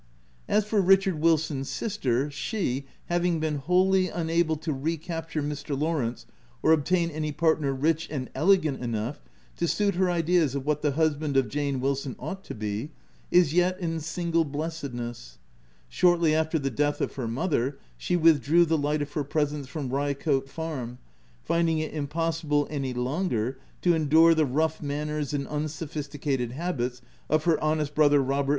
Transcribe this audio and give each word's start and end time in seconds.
As 0.47 0.65
for 0.65 0.81
Richard 0.81 1.19
Wilson's 1.21 1.69
sister, 1.69 2.31
she, 2.31 2.85
having 3.05 3.39
been 3.39 3.57
wholly 3.59 4.09
unable 4.09 4.55
to 4.55 4.73
re 4.73 4.97
capture 4.97 5.43
Mr. 5.43 5.79
Lawrence 5.79 6.25
or 6.63 6.71
obtain 6.71 7.11
any 7.11 7.31
partner 7.31 7.71
rich 7.71 8.07
and 8.09 8.27
elegant 8.33 8.81
enough 8.81 9.21
to 9.57 9.67
suit 9.67 9.93
her 9.93 10.09
ideas 10.09 10.55
of 10.55 10.65
what 10.65 10.81
the 10.81 10.93
husband 10.93 11.37
of 11.37 11.49
Jane 11.49 11.79
Wilson 11.79 12.15
ought 12.17 12.43
to 12.45 12.55
be, 12.55 12.89
is 13.29 13.53
yet 13.53 13.79
in 13.79 13.99
single 13.99 14.43
blessed 14.43 14.91
ness. 14.93 15.37
Shortly 15.87 16.33
after 16.33 16.57
the 16.57 16.71
death 16.71 16.99
of 16.99 17.13
her 17.13 17.27
mother, 17.27 17.77
she 17.95 18.15
withdrew 18.15 18.65
the 18.65 18.79
light 18.79 19.03
of 19.03 19.13
her 19.13 19.23
presence 19.23 19.67
from 19.67 19.91
Ryecote 19.91 20.49
Farm, 20.49 20.97
finding 21.43 21.77
it 21.77 21.93
impossible 21.93 22.65
any 22.71 22.95
longer 22.95 23.59
to 23.83 23.93
endure 23.93 24.33
the 24.33 24.47
rough 24.47 24.81
manners 24.81 25.31
and 25.31 25.45
unsophis 25.47 26.07
ticated 26.09 26.53
habits 26.53 27.03
of 27.29 27.43
her 27.43 27.63
honest 27.63 27.93
brother 27.93 28.17
Robert 28.17 28.19
OF 28.31 28.37
WILDFELL 28.37 28.45
HALL. 28.45 28.49